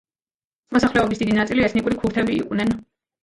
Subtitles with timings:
[0.77, 2.73] მოსახლეობის დიდი ნაწილი ეთნიკური ქურთები იყვნენ.